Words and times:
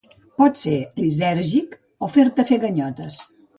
Pot 0.41 0.55
ser 0.61 0.77
lisèrgic 1.01 1.77
o 2.07 2.11
fer-te 2.17 2.49
fer 2.53 2.61
ganyotes. 2.67 3.23